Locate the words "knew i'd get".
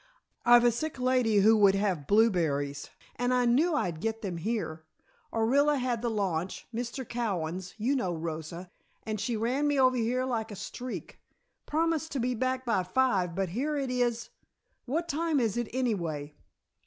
3.45-4.23